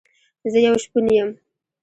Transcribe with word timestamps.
زه 0.51 0.59
يو 0.67 0.75
شپون 0.83 1.05
يم 1.17 1.29